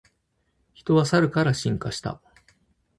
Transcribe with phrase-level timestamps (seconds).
[0.73, 2.19] 人はサルから進化した